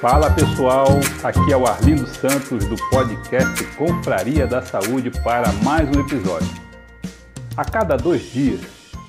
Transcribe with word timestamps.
Fala 0.00 0.32
pessoal, 0.32 0.86
aqui 1.24 1.52
é 1.52 1.56
o 1.56 1.66
Arlindo 1.66 2.06
Santos 2.06 2.64
do 2.66 2.76
podcast 2.88 3.64
Confraria 3.76 4.46
da 4.46 4.62
Saúde 4.62 5.10
para 5.24 5.52
mais 5.64 5.88
um 5.88 6.00
episódio. 6.00 6.46
A 7.56 7.64
cada 7.64 7.96
dois 7.96 8.30
dias, 8.30 8.60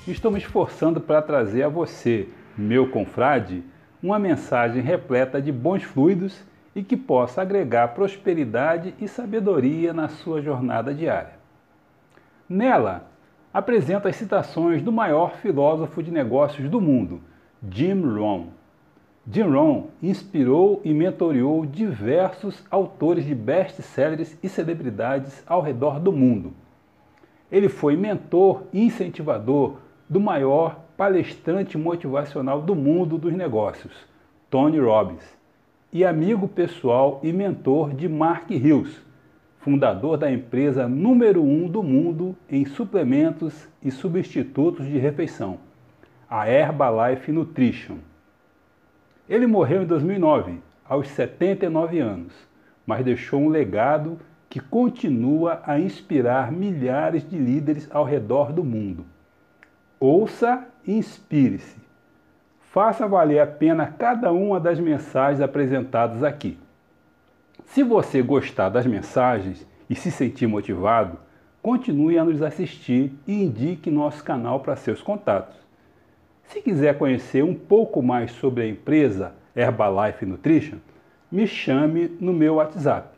estou 0.08 0.32
me 0.32 0.38
esforçando 0.38 1.00
para 1.00 1.22
trazer 1.22 1.62
a 1.62 1.68
você, 1.68 2.28
meu 2.58 2.90
confrade, 2.90 3.62
uma 4.02 4.18
mensagem 4.18 4.82
repleta 4.82 5.40
de 5.40 5.52
bons 5.52 5.84
fluidos 5.84 6.44
e 6.74 6.82
que 6.82 6.96
possa 6.96 7.40
agregar 7.40 7.94
prosperidade 7.94 8.92
e 9.00 9.06
sabedoria 9.06 9.92
na 9.92 10.08
sua 10.08 10.42
jornada 10.42 10.92
diária. 10.92 11.34
Nela, 12.48 13.08
apresento 13.54 14.08
as 14.08 14.16
citações 14.16 14.82
do 14.82 14.90
maior 14.90 15.36
filósofo 15.36 16.02
de 16.02 16.10
negócios 16.10 16.68
do 16.68 16.80
mundo, 16.80 17.20
Jim 17.70 18.02
Rohn. 18.02 18.59
Jim 19.28 19.42
Rohn 19.42 19.88
inspirou 20.02 20.80
e 20.82 20.94
mentoreou 20.94 21.66
diversos 21.66 22.64
autores 22.70 23.24
de 23.24 23.34
best-sellers 23.34 24.36
e 24.42 24.48
celebridades 24.48 25.42
ao 25.46 25.60
redor 25.60 26.00
do 26.00 26.10
mundo. 26.10 26.52
Ele 27.52 27.68
foi 27.68 27.96
mentor 27.96 28.62
e 28.72 28.82
incentivador 28.82 29.76
do 30.08 30.18
maior 30.18 30.80
palestrante 30.96 31.76
motivacional 31.76 32.62
do 32.62 32.74
mundo 32.74 33.18
dos 33.18 33.32
negócios, 33.32 33.92
Tony 34.48 34.78
Robbins, 34.78 35.24
e 35.92 36.04
amigo 36.04 36.48
pessoal 36.48 37.20
e 37.22 37.32
mentor 37.32 37.92
de 37.92 38.08
Mark 38.08 38.50
Hills, 38.50 39.00
fundador 39.58 40.16
da 40.16 40.32
empresa 40.32 40.88
número 40.88 41.42
um 41.42 41.68
do 41.68 41.82
mundo 41.82 42.34
em 42.48 42.64
suplementos 42.64 43.68
e 43.82 43.90
substitutos 43.90 44.86
de 44.86 44.98
refeição, 44.98 45.58
a 46.28 46.48
Herbalife 46.48 47.30
Nutrition. 47.30 47.98
Ele 49.30 49.46
morreu 49.46 49.84
em 49.84 49.86
2009, 49.86 50.58
aos 50.84 51.06
79 51.06 52.00
anos, 52.00 52.32
mas 52.84 53.04
deixou 53.04 53.40
um 53.40 53.48
legado 53.48 54.18
que 54.48 54.58
continua 54.58 55.62
a 55.64 55.78
inspirar 55.78 56.50
milhares 56.50 57.22
de 57.30 57.38
líderes 57.38 57.88
ao 57.92 58.02
redor 58.02 58.52
do 58.52 58.64
mundo. 58.64 59.06
Ouça 60.00 60.66
e 60.84 60.98
inspire-se. 60.98 61.78
Faça 62.72 63.06
valer 63.06 63.38
a 63.38 63.46
pena 63.46 63.86
cada 63.86 64.32
uma 64.32 64.58
das 64.58 64.80
mensagens 64.80 65.40
apresentadas 65.40 66.24
aqui. 66.24 66.58
Se 67.66 67.84
você 67.84 68.20
gostar 68.22 68.68
das 68.68 68.84
mensagens 68.84 69.64
e 69.88 69.94
se 69.94 70.10
sentir 70.10 70.48
motivado, 70.48 71.16
continue 71.62 72.18
a 72.18 72.24
nos 72.24 72.42
assistir 72.42 73.12
e 73.28 73.44
indique 73.44 73.92
nosso 73.92 74.24
canal 74.24 74.58
para 74.58 74.74
seus 74.74 75.00
contatos. 75.00 75.59
Se 76.52 76.60
quiser 76.60 76.98
conhecer 76.98 77.42
um 77.44 77.54
pouco 77.54 78.02
mais 78.02 78.32
sobre 78.32 78.64
a 78.64 78.66
empresa 78.66 79.32
Herbalife 79.54 80.26
Nutrition, 80.26 80.78
me 81.30 81.46
chame 81.46 82.08
no 82.20 82.32
meu 82.32 82.56
WhatsApp. 82.56 83.16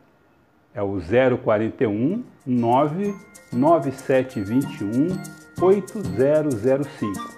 É 0.71 0.83
o 0.83 0.99
041 1.43 2.23
99721 2.45 5.07
8005. 5.59 7.33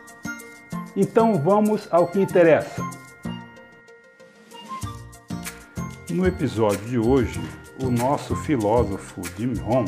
Então 0.98 1.36
vamos 1.36 1.88
ao 1.90 2.08
que 2.08 2.20
interessa. 2.20 2.84
No 6.10 6.28
episódio 6.28 6.86
de 6.88 7.00
hoje, 7.00 7.40
o 7.82 7.90
nosso 7.90 8.36
filósofo 8.36 9.22
Jim 9.38 9.54
Rohn 9.54 9.86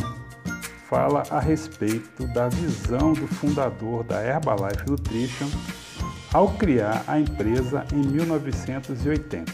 fala 0.89 1.23
a 1.30 1.41
respeito 1.41 2.25
da 2.28 2.47
visão 2.47 3.11
do 3.11 3.28
fundador 3.28 4.05
da 4.05 4.23
Herbalife 4.23 4.89
Nutrition 4.89 5.50
ao 6.38 6.53
criar 6.53 7.03
a 7.08 7.20
empresa 7.20 7.84
em 7.92 7.98
1980. 7.98 9.52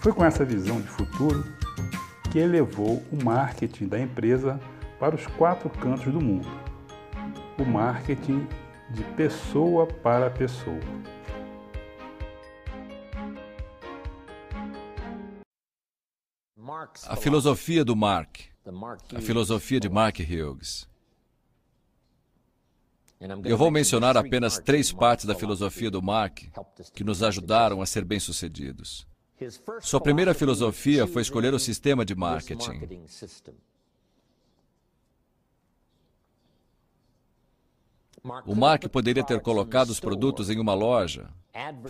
Foi 0.00 0.14
com 0.14 0.24
essa 0.24 0.46
visão 0.46 0.80
de 0.80 0.88
futuro 0.88 1.44
que 2.32 2.38
elevou 2.38 3.04
o 3.12 3.22
marketing 3.22 3.86
da 3.86 4.00
empresa 4.00 4.58
para 4.98 5.14
os 5.14 5.26
quatro 5.26 5.68
cantos 5.68 6.10
do 6.10 6.22
mundo. 6.22 6.48
O 7.58 7.66
marketing 7.66 8.48
de 8.92 9.04
pessoa 9.14 9.86
para 9.86 10.30
pessoa. 10.30 10.80
A 17.06 17.16
filosofia 17.16 17.84
do 17.84 17.94
Mark, 17.94 18.40
a 19.14 19.20
filosofia 19.20 19.78
de 19.78 19.90
Mark 19.90 20.18
Hughes. 20.20 20.88
Eu 23.44 23.56
vou 23.56 23.70
mencionar 23.70 24.16
apenas 24.16 24.58
três 24.58 24.92
partes 24.92 25.24
da 25.24 25.34
filosofia 25.34 25.90
do 25.90 26.02
Mark 26.02 26.40
que 26.92 27.04
nos 27.04 27.22
ajudaram 27.22 27.80
a 27.80 27.86
ser 27.86 28.04
bem-sucedidos. 28.04 29.06
Sua 29.80 30.00
primeira 30.00 30.34
filosofia 30.34 31.06
foi 31.06 31.22
escolher 31.22 31.54
o 31.54 31.58
sistema 31.58 32.04
de 32.04 32.14
marketing. 32.14 32.88
O 38.46 38.54
Mark 38.54 38.88
poderia 38.88 39.22
ter 39.22 39.40
colocado 39.40 39.90
os 39.90 40.00
produtos 40.00 40.48
em 40.48 40.58
uma 40.58 40.72
loja, 40.72 41.28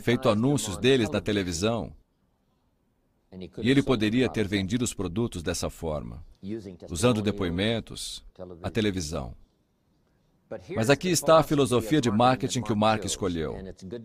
feito 0.02 0.28
anúncios 0.28 0.76
deles 0.76 1.08
na 1.08 1.20
televisão, 1.20 1.94
e 3.62 3.70
ele 3.70 3.82
poderia 3.82 4.28
ter 4.28 4.46
vendido 4.46 4.84
os 4.84 4.94
produtos 4.94 5.42
dessa 5.42 5.70
forma, 5.70 6.24
usando 6.90 7.22
depoimentos, 7.22 8.24
a 8.62 8.70
televisão. 8.70 9.34
Mas 10.74 10.90
aqui 10.90 11.08
está 11.08 11.38
a 11.38 11.42
filosofia 11.42 12.00
de 12.00 12.10
marketing 12.10 12.62
que 12.62 12.72
o 12.72 12.76
Mark 12.76 13.04
escolheu. 13.04 13.56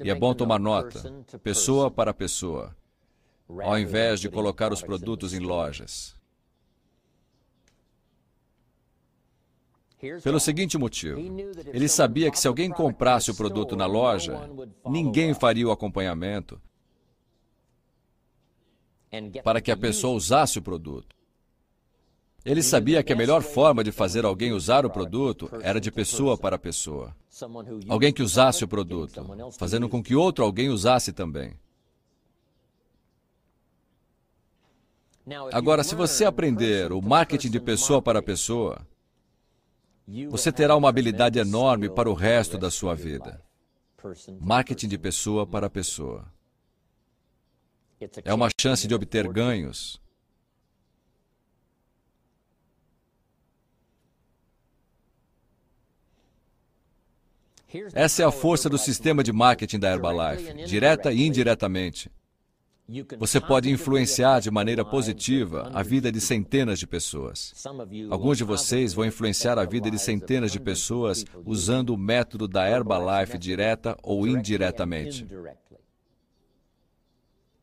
E 0.04 0.10
é 0.10 0.16
bom 0.16 0.34
tomar 0.34 0.60
nota, 0.60 1.02
pessoa 1.44 1.90
para 1.92 2.14
pessoa, 2.14 2.76
ao 3.64 3.78
invés 3.78 4.20
de 4.20 4.30
colocar 4.30 4.72
os 4.72 4.82
produtos 4.82 5.34
em 5.34 5.40
lojas. 5.40 6.18
Pelo 10.24 10.40
seguinte 10.40 10.78
motivo: 10.78 11.20
ele 11.68 11.90
sabia 11.90 12.32
que 12.32 12.40
se 12.40 12.48
alguém 12.48 12.70
comprasse 12.70 13.30
o 13.32 13.36
produto 13.36 13.76
na 13.76 13.86
loja, 13.86 14.50
ninguém 14.86 15.34
faria 15.34 15.68
o 15.68 15.72
acompanhamento 15.72 16.62
para 19.44 19.60
que 19.60 19.72
a 19.72 19.78
pessoa 19.78 20.16
usasse 20.16 20.58
o 20.58 20.62
produto. 20.62 21.19
Ele 22.46 22.64
sabia 22.64 23.04
que 23.04 23.12
a 23.12 23.16
melhor 23.16 23.42
forma 23.42 23.84
de 23.84 23.92
fazer 23.92 24.26
alguém 24.26 24.54
usar 24.54 24.86
o 24.86 24.90
produto 24.90 25.50
era 25.62 25.80
de 25.80 25.92
pessoa 25.92 26.38
para 26.38 26.58
pessoa. 26.58 27.16
Alguém 27.88 28.14
que 28.14 28.24
usasse 28.24 28.64
o 28.64 28.68
produto, 28.68 29.26
fazendo 29.58 29.90
com 29.90 30.02
que 30.02 30.16
outro 30.16 30.44
alguém 30.44 30.70
usasse 30.70 31.12
também. 31.12 31.54
Agora, 35.52 35.84
se 35.84 35.94
você 35.94 36.26
aprender 36.26 36.92
o 36.92 37.02
marketing 37.02 37.52
de 37.52 37.60
pessoa 37.60 38.02
para 38.02 38.22
pessoa, 38.22 38.88
você 40.30 40.52
terá 40.52 40.76
uma 40.76 40.90
habilidade 40.90 41.38
enorme 41.38 41.90
para 41.90 42.10
o 42.10 42.14
resto 42.14 42.58
da 42.58 42.72
sua 42.72 42.96
vida. 42.96 43.44
Marketing 44.40 44.88
de 44.88 44.98
pessoa 44.98 45.46
para 45.46 45.70
pessoa. 45.70 46.26
É 48.24 48.34
uma 48.34 48.50
chance 48.60 48.88
de 48.88 48.96
obter 48.96 49.28
ganhos. 49.28 50.02
Essa 57.94 58.24
é 58.24 58.26
a 58.26 58.32
força 58.32 58.70
do 58.70 58.78
sistema 58.78 59.24
de 59.24 59.32
marketing 59.32 59.80
da 59.80 59.92
Herbalife, 59.92 60.66
direta 60.66 61.12
e 61.12 61.26
indiretamente. 61.26 62.10
Você 63.20 63.40
pode 63.40 63.70
influenciar 63.70 64.40
de 64.40 64.50
maneira 64.50 64.84
positiva 64.84 65.70
a 65.74 65.84
vida 65.84 66.12
de 66.12 66.20
centenas 66.20 66.80
de 66.80 66.88
pessoas. 66.88 67.54
Alguns 68.10 68.38
de 68.40 68.44
vocês 68.44 68.94
vão 68.94 69.06
influenciar 69.06 69.60
a 69.60 69.66
vida 69.66 69.92
de 69.92 70.00
centenas 70.00 70.52
de 70.52 70.60
pessoas 70.60 71.24
usando 71.46 71.92
o 71.92 71.98
método 71.98 72.48
da 72.48 72.68
Herbalife 72.68 73.38
direta 73.38 73.96
ou 74.02 74.28
indiretamente. 74.28 75.28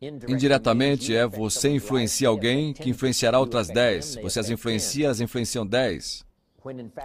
Indiretamente 0.01 1.17
é 1.17 1.27
você 1.27 1.71
influencia 1.71 2.29
alguém 2.29 2.73
que 2.73 2.91
influenciará 2.91 3.41
outras 3.41 3.69
10. 3.69 4.17
Você 4.23 4.39
as 4.39 4.51
influencia, 4.51 5.11
as 5.11 5.21
influenciam 5.21 5.67
10. 5.67 6.26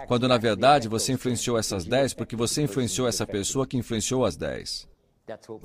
Quando 0.06 0.28
na 0.28 0.38
verdade 0.38 0.88
você 0.88 1.12
influenciou 1.12 1.58
essas 1.58 1.84
10 1.84 2.14
porque 2.14 2.34
você 2.34 2.62
influenciou 2.62 3.06
essa 3.06 3.26
pessoa 3.26 3.66
que 3.66 3.76
influenciou 3.76 4.24
as 4.24 4.36
10. 4.36 4.88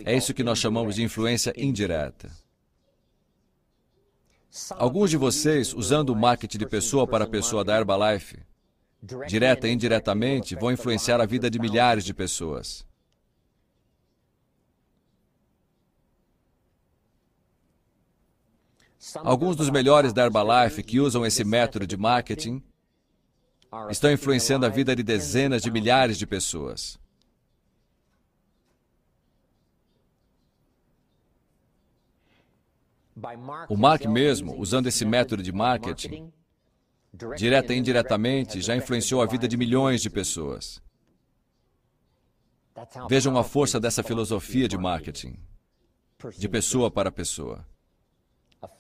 É 0.06 0.16
isso 0.16 0.34
que 0.34 0.44
nós 0.44 0.60
chamamos 0.60 0.96
de 0.96 1.04
influência 1.04 1.54
indireta. 1.58 2.30
Alguns 4.72 5.10
de 5.10 5.18
vocês, 5.18 5.74
usando 5.74 6.10
o 6.10 6.16
marketing 6.16 6.58
de 6.58 6.66
pessoa 6.66 7.08
para 7.08 7.28
pessoa 7.28 7.64
da 7.64 7.78
Herbalife, 7.78 8.40
direta 9.28 9.68
e 9.68 9.72
indiretamente, 9.72 10.56
vão 10.56 10.72
influenciar 10.72 11.22
a 11.22 11.26
vida 11.26 11.50
de 11.50 11.60
milhares 11.60 12.04
de 12.04 12.14
pessoas. 12.14 12.86
Alguns 19.16 19.56
dos 19.56 19.70
melhores 19.70 20.12
da 20.12 20.26
Herbalife 20.26 20.84
que 20.84 21.00
usam 21.00 21.26
esse 21.26 21.44
método 21.44 21.86
de 21.88 21.96
marketing 21.96 22.62
estão 23.90 24.12
influenciando 24.12 24.66
a 24.66 24.70
vida 24.70 24.96
de 24.96 25.04
dezenas 25.04 25.62
de 25.62 25.72
milhares 25.72 26.18
de 26.18 26.26
pessoas. 26.26 27.00
O 33.68 33.76
Mark 33.76 34.06
mesmo, 34.06 34.56
usando 34.60 34.88
esse 34.88 35.04
método 35.04 35.42
de 35.42 35.52
marketing, 35.52 36.32
direta 37.36 37.74
e 37.74 37.78
indiretamente, 37.78 38.62
já 38.62 38.76
influenciou 38.76 39.22
a 39.22 39.26
vida 39.26 39.48
de 39.48 39.58
milhões 39.58 40.02
de 40.02 40.10
pessoas. 40.10 40.82
Vejam 43.10 43.36
a 43.38 43.44
força 43.44 43.80
dessa 43.80 44.04
filosofia 44.04 44.68
de 44.68 44.78
marketing, 44.78 45.36
de 46.38 46.48
pessoa 46.48 46.92
para 46.92 47.12
pessoa. 47.12 47.66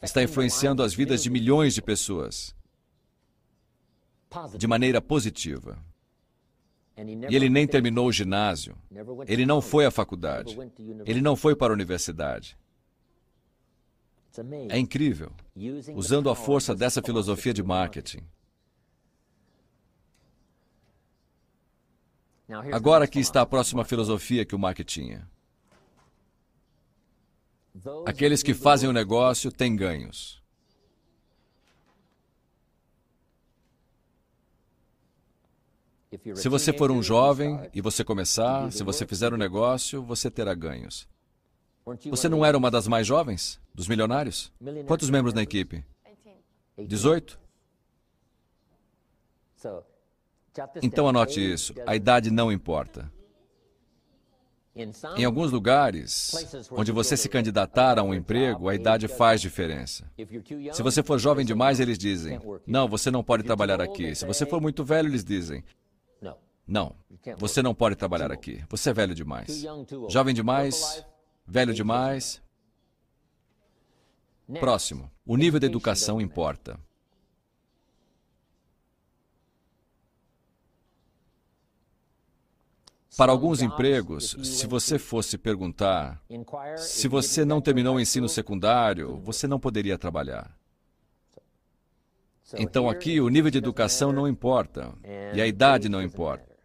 Está 0.01 0.21
influenciando 0.21 0.83
as 0.83 0.93
vidas 0.93 1.23
de 1.23 1.31
milhões 1.31 1.73
de 1.73 1.81
pessoas 1.81 2.56
de 4.57 4.67
maneira 4.67 5.01
positiva. 5.01 5.77
E 7.29 7.35
ele 7.35 7.49
nem 7.49 7.67
terminou 7.67 8.07
o 8.07 8.11
ginásio. 8.11 8.75
Ele 9.27 9.45
não 9.45 9.61
foi 9.61 9.85
à 9.85 9.91
faculdade. 9.91 10.57
Ele 11.05 11.21
não 11.21 11.35
foi 11.35 11.55
para 11.55 11.71
a 11.71 11.75
universidade. 11.75 12.57
É 14.69 14.77
incrível. 14.77 15.31
Usando 15.95 16.29
a 16.29 16.35
força 16.35 16.75
dessa 16.75 17.01
filosofia 17.01 17.53
de 17.53 17.63
marketing. 17.63 18.23
Agora 22.71 23.05
aqui 23.05 23.19
está 23.19 23.41
a 23.41 23.45
próxima 23.45 23.83
filosofia 23.83 24.45
que 24.45 24.55
o 24.55 24.59
Mark 24.59 24.79
tinha. 24.79 25.27
Aqueles 28.05 28.41
que 28.41 28.53
fazem 28.53 28.89
o 28.89 28.93
negócio 28.93 29.51
têm 29.51 29.75
ganhos. 29.75 30.36
Se 36.35 36.47
você 36.47 36.71
for 36.71 36.89
um 36.89 37.03
jovem 37.03 37.59
e 37.73 37.81
você 37.81 38.03
começar, 38.03 38.71
se 38.71 38.83
você 38.83 39.05
fizer 39.05 39.33
um 39.33 39.37
negócio, 39.37 40.01
você 40.01 40.31
terá 40.31 40.53
ganhos. 40.53 41.07
Você 42.09 42.29
não 42.29 42.45
era 42.45 42.57
uma 42.57 42.71
das 42.71 42.87
mais 42.87 43.05
jovens? 43.05 43.59
Dos 43.73 43.87
milionários? 43.87 44.51
Quantos 44.85 45.09
membros 45.09 45.33
na 45.33 45.41
equipe? 45.41 45.83
18? 46.77 47.39
Então 50.81 51.07
anote 51.07 51.39
isso: 51.39 51.73
a 51.85 51.95
idade 51.95 52.31
não 52.31 52.51
importa. 52.51 53.11
Em 55.15 55.25
alguns 55.25 55.51
lugares, 55.51 56.31
onde 56.71 56.91
você 56.91 57.17
se 57.17 57.27
candidatar 57.27 57.97
a 57.97 58.03
um 58.03 58.13
emprego, 58.13 58.69
a 58.69 58.75
idade 58.75 59.07
faz 59.07 59.41
diferença. 59.41 60.09
Se 60.71 60.83
você 60.83 61.01
for 61.01 61.17
jovem 61.17 61.45
demais, 61.45 61.79
eles 61.79 61.97
dizem: 61.97 62.39
Não, 62.65 62.87
você 62.87 63.09
não 63.09 63.23
pode 63.23 63.43
trabalhar 63.43 63.81
aqui. 63.81 64.13
Se 64.13 64.25
você 64.25 64.45
for 64.45 64.61
muito 64.61 64.83
velho, 64.83 65.09
eles 65.09 65.25
dizem: 65.25 65.63
Não, 66.67 66.93
você 67.37 67.61
não 67.61 67.73
pode 67.73 67.95
trabalhar 67.95 68.31
aqui. 68.31 68.63
Você 68.69 68.89
é 68.89 68.93
velho 68.93 69.15
demais. 69.15 69.65
Jovem 70.09 70.35
demais, 70.35 71.05
velho 71.47 71.73
demais. 71.73 72.41
Próximo: 74.59 75.09
o 75.25 75.37
nível 75.37 75.59
da 75.59 75.65
educação 75.65 76.19
importa. 76.19 76.79
Para 83.17 83.31
alguns 83.31 83.63
empregos, 83.63 84.37
se 84.43 84.67
você 84.67 84.99
fosse 84.99 85.39
perguntar 85.39 86.21
se 86.77 87.07
você 87.07 87.43
não 87.43 87.59
terminou 87.59 87.95
o 87.95 87.99
ensino 87.99 88.29
secundário, 88.29 89.17
você 89.23 89.47
não 89.47 89.59
poderia 89.59 89.97
trabalhar. 89.97 90.55
Então 92.53 92.87
aqui 92.87 93.19
o 93.19 93.27
nível 93.27 93.49
de 93.49 93.57
educação 93.57 94.11
não 94.11 94.27
importa 94.27 94.93
e 95.33 95.41
a 95.41 95.47
idade 95.47 95.89
não 95.89 96.01
importa. 96.01 96.56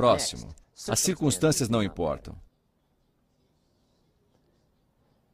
Próximo, 0.00 0.54
as 0.88 0.98
circunstâncias 0.98 1.68
não 1.68 1.82
importam. 1.82 2.34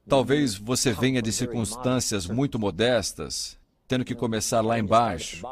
Talvez 0.09 0.57
você 0.57 0.93
venha 0.93 1.23
de 1.23 1.33
circunstâncias 1.33 2.27
muito 2.27 2.59
modestas, 2.59 3.57
tendo 3.87 4.05
que 4.05 4.13
começar 4.13 4.61
lá 4.63 4.77
embaixo. 4.77 5.47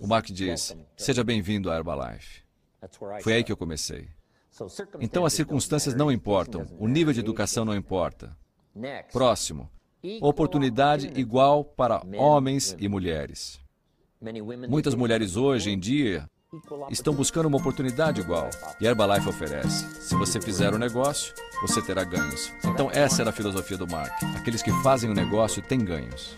O 0.00 0.06
Mark 0.06 0.26
diz: 0.30 0.74
Seja 0.96 1.22
bem-vindo 1.22 1.70
à 1.70 1.76
Herbalife. 1.76 2.42
Foi 3.22 3.34
aí 3.34 3.44
que 3.44 3.52
eu 3.52 3.58
comecei. 3.58 4.08
Então 5.00 5.26
as 5.26 5.34
circunstâncias 5.34 5.94
não 5.94 6.10
importam, 6.10 6.66
o 6.78 6.88
nível 6.88 7.12
de 7.12 7.20
educação 7.20 7.62
não 7.62 7.76
importa. 7.76 8.34
Próximo. 9.12 9.68
Oportunidade 10.22 11.12
igual 11.14 11.62
para 11.62 12.02
homens 12.16 12.74
e 12.78 12.88
mulheres. 12.88 13.60
Muitas 14.66 14.94
mulheres 14.94 15.36
hoje 15.36 15.70
em 15.70 15.78
dia 15.78 16.26
estão 16.90 17.14
buscando 17.14 17.46
uma 17.46 17.58
oportunidade 17.58 18.20
igual 18.20 18.50
e 18.80 18.86
a 18.86 18.90
Herbalife 18.90 19.28
oferece. 19.28 19.86
Se 20.00 20.14
você 20.14 20.40
fizer 20.40 20.72
o 20.74 20.78
negócio, 20.78 21.34
você 21.62 21.80
terá 21.80 22.04
ganhos. 22.04 22.52
Então 22.64 22.90
essa 22.92 23.22
era 23.22 23.30
a 23.30 23.32
filosofia 23.32 23.76
do 23.76 23.86
Mark. 23.86 24.12
Aqueles 24.36 24.62
que 24.62 24.72
fazem 24.82 25.10
o 25.10 25.14
negócio 25.14 25.62
têm 25.62 25.84
ganhos. 25.84 26.36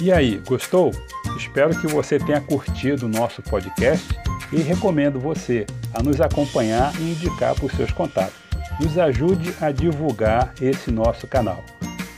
E 0.00 0.10
aí, 0.10 0.38
gostou? 0.46 0.92
Espero 1.36 1.78
que 1.78 1.86
você 1.86 2.18
tenha 2.18 2.40
curtido 2.40 3.04
o 3.04 3.08
nosso 3.08 3.42
podcast 3.42 4.08
e 4.50 4.56
recomendo 4.56 5.20
você 5.20 5.66
a 5.92 6.02
nos 6.02 6.20
acompanhar 6.20 6.98
e 6.98 7.10
indicar 7.10 7.54
para 7.54 7.66
os 7.66 7.72
seus 7.72 7.92
contatos. 7.92 8.40
Nos 8.80 8.96
ajude 8.96 9.54
a 9.60 9.70
divulgar 9.70 10.54
esse 10.60 10.90
nosso 10.90 11.26
canal. 11.26 11.62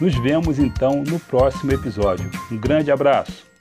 Nos 0.01 0.15
vemos 0.15 0.59
então 0.59 1.03
no 1.03 1.19
próximo 1.19 1.73
episódio. 1.73 2.31
Um 2.51 2.57
grande 2.57 2.91
abraço! 2.91 3.52